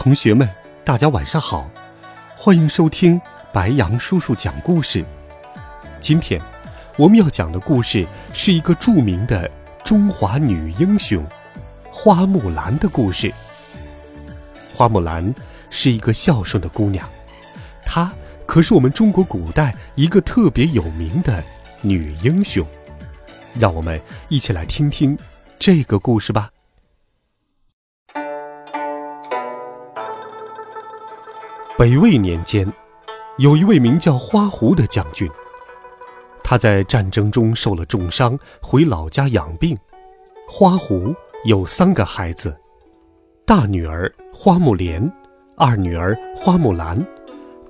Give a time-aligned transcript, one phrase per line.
[0.00, 0.48] 同学们，
[0.82, 1.70] 大家晚上好，
[2.34, 3.20] 欢迎收听
[3.52, 5.04] 白杨叔叔讲故事。
[6.00, 6.40] 今天
[6.96, 9.46] 我们要讲的故事是一个著名的
[9.84, 11.22] 中华女英雄
[11.92, 13.30] 花木兰的故事。
[14.74, 15.34] 花木兰
[15.68, 17.06] 是一个孝顺的姑娘，
[17.84, 18.10] 她
[18.46, 21.44] 可是我们中国古代一个特别有名的
[21.82, 22.66] 女英雄。
[23.52, 25.18] 让我们一起来听听
[25.58, 26.48] 这个故事吧。
[31.80, 32.70] 北魏年间，
[33.38, 35.26] 有一位名叫花胡的将军。
[36.44, 39.74] 他在战争中受了重伤，回老家养病。
[40.46, 41.14] 花胡
[41.46, 42.54] 有三个孩子：
[43.46, 45.10] 大女儿花木莲，
[45.56, 47.02] 二女儿花木兰，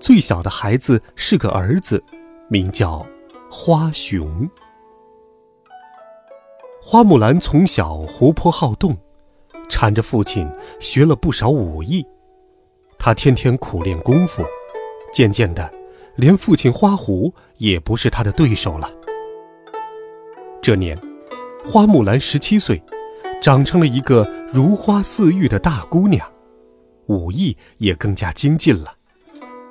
[0.00, 2.02] 最小的孩子是个儿子，
[2.48, 3.06] 名叫
[3.48, 4.50] 花雄。
[6.82, 8.98] 花木兰从小活泼好动，
[9.68, 12.04] 缠着父亲学了不少武艺。
[13.02, 14.44] 他天天苦练功夫，
[15.10, 15.72] 渐渐的，
[16.16, 18.92] 连父亲花狐也不是他的对手了。
[20.60, 20.96] 这年，
[21.64, 22.80] 花木兰十七岁，
[23.40, 26.30] 长成了一个如花似玉的大姑娘，
[27.06, 28.94] 武艺也更加精进了，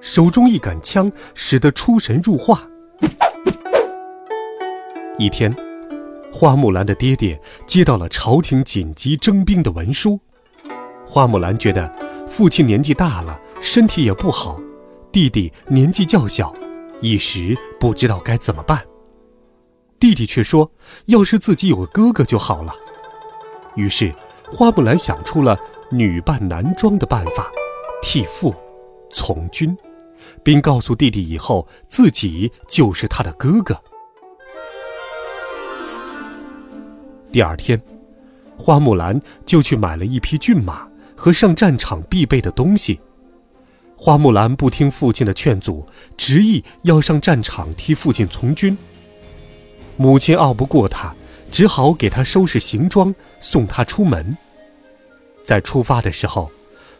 [0.00, 2.68] 手中一杆枪使得出神入化。
[5.16, 5.54] 一天，
[6.32, 10.18] 花木兰的爹爹接到了朝廷紧急征兵的文书，
[11.06, 11.88] 花木兰觉得。
[12.32, 14.58] 父亲年纪大了，身体也不好，
[15.12, 16.50] 弟弟年纪较小，
[17.02, 18.82] 一时不知道该怎么办。
[20.00, 20.72] 弟弟却说
[21.04, 22.74] ：“要是自己有个哥哥就好了。”
[23.76, 24.14] 于是，
[24.50, 27.52] 花木兰想出了女扮男装的办法，
[28.00, 28.54] 替父
[29.12, 29.76] 从军，
[30.42, 33.78] 并告诉弟弟以后自己就是他的哥哥。
[37.30, 37.78] 第二天，
[38.56, 40.88] 花木兰就去买了一匹骏马。
[41.16, 43.00] 和上战场必备的东西，
[43.96, 45.86] 花木兰不听父亲的劝阻，
[46.16, 48.76] 执意要上战场替父亲从军。
[49.96, 51.14] 母亲拗不过他，
[51.50, 54.36] 只好给他收拾行装，送他出门。
[55.44, 56.50] 在出发的时候，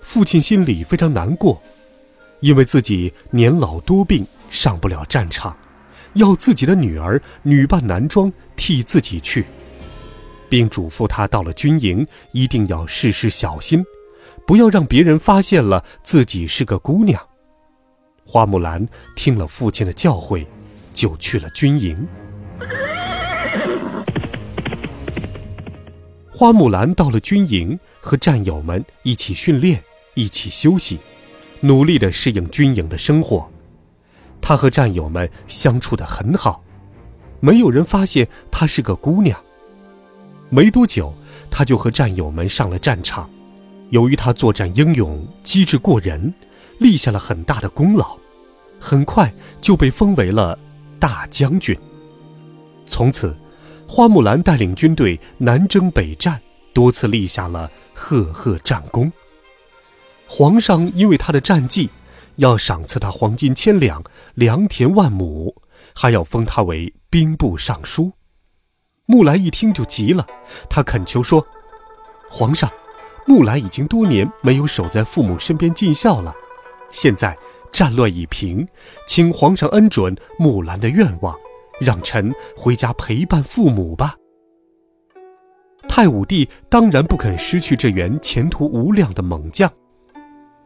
[0.00, 1.60] 父亲心里非常难过，
[2.40, 5.56] 因为自己年老多病，上不了战场，
[6.14, 9.46] 要自己的女儿女扮男装替自己去，
[10.48, 13.84] 并嘱咐他到了军营一定要事事小心。
[14.46, 17.20] 不要让别人发现了自己是个姑娘。
[18.24, 18.86] 花木兰
[19.16, 20.46] 听了父亲的教诲，
[20.92, 22.06] 就去了军营。
[26.30, 29.82] 花木兰到了军营，和战友们一起训练，
[30.14, 30.98] 一起休息，
[31.60, 33.48] 努力的适应军营的生活。
[34.40, 36.64] 她和战友们相处的很好，
[37.40, 39.38] 没有人发现她是个姑娘。
[40.48, 41.14] 没多久，
[41.50, 43.28] 她就和战友们上了战场。
[43.92, 46.32] 由于他作战英勇、机智过人，
[46.78, 48.16] 立下了很大的功劳，
[48.80, 49.30] 很快
[49.60, 50.58] 就被封为了
[50.98, 51.78] 大将军。
[52.86, 53.36] 从此，
[53.86, 56.40] 花木兰带领军队南征北战，
[56.72, 59.12] 多次立下了赫赫战功。
[60.26, 61.90] 皇上因为他的战绩，
[62.36, 64.02] 要赏赐他黄金千两、
[64.34, 65.54] 良田万亩，
[65.94, 68.12] 还要封他为兵部尚书。
[69.04, 70.26] 木兰一听就急了，
[70.70, 71.46] 他恳求说
[72.30, 72.72] ：“皇上。”
[73.26, 76.34] 木兰已经多年没有守在父母身边尽孝了，
[76.90, 77.36] 现在
[77.70, 78.66] 战乱已平，
[79.06, 81.36] 请皇上恩准木兰的愿望，
[81.80, 84.16] 让臣回家陪伴父母吧。
[85.88, 89.70] 太武帝当然不肯失去这员前途无量的猛将，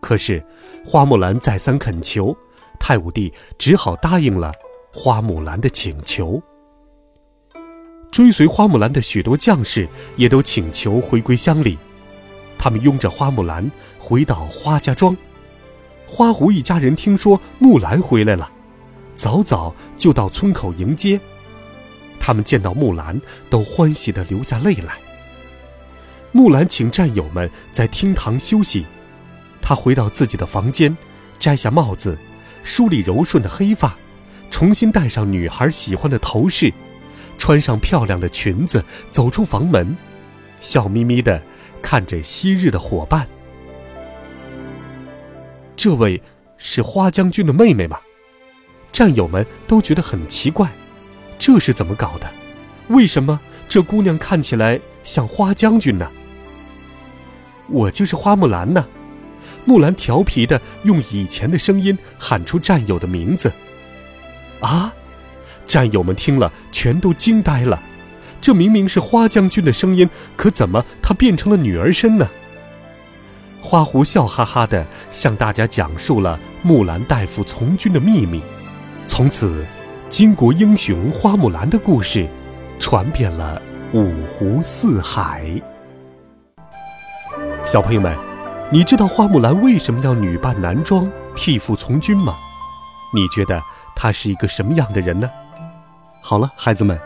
[0.00, 0.44] 可是
[0.84, 2.36] 花木兰再三恳求，
[2.80, 4.52] 太武帝只好答应了
[4.92, 6.40] 花木兰的请求。
[8.10, 9.86] 追随花木兰的许多将士
[10.16, 11.78] 也都请求回归乡里。
[12.58, 15.16] 他们拥着花木兰回到花家庄，
[16.06, 18.50] 花狐一家人听说木兰回来了，
[19.14, 21.20] 早早就到村口迎接。
[22.18, 24.94] 他们见到木兰，都欢喜地流下泪来。
[26.32, 28.84] 木兰请战友们在厅堂休息，
[29.62, 30.96] 她回到自己的房间，
[31.38, 32.18] 摘下帽子，
[32.62, 33.96] 梳理柔顺的黑发，
[34.50, 36.72] 重新戴上女孩喜欢的头饰，
[37.38, 39.96] 穿上漂亮的裙子，走出房门，
[40.58, 41.40] 笑眯眯的。
[41.88, 43.28] 看着昔日的伙伴，
[45.76, 46.20] 这位
[46.58, 48.00] 是花将军的妹妹吗？
[48.90, 50.68] 战友们都觉得很奇怪，
[51.38, 52.28] 这是怎么搞的？
[52.88, 56.10] 为什么这姑娘看起来像花将军呢？
[57.68, 58.84] 我就是花木兰呢。
[59.64, 63.52] 木兰调皮的用以前的声音喊出战友的名字。
[64.58, 64.92] 啊！
[65.64, 67.80] 战友们听了全都惊呆了，
[68.46, 72.28] 这明明是花将军的声音，可怎么他变成了女儿身呢？
[73.60, 78.40] 花狐笑哈哈的向大家讲述了木兰代父从军的秘密。
[79.04, 79.66] 从此，
[80.08, 82.28] 巾帼英雄花木兰的故事
[82.78, 83.60] 传遍了
[83.92, 85.60] 五湖四海。
[87.64, 88.16] 小朋友们，
[88.70, 92.36] 你知道花木兰为什么要女扮男装替父从军吗？
[93.12, 93.60] 你觉得
[93.96, 95.28] 她是一个什么样的人呢？
[96.22, 96.96] 好了，孩子们，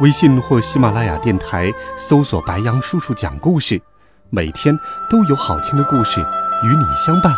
[0.00, 3.80] 微信或喜马拉雅电台搜索“白羊叔叔讲故事”，
[4.28, 4.78] 每天
[5.08, 6.20] 都有好听的故事
[6.62, 7.34] 与你相伴。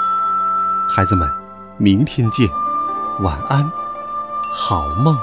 [0.89, 1.31] 孩子们，
[1.77, 2.49] 明天见，
[3.21, 3.71] 晚安，
[4.53, 5.17] 好梦。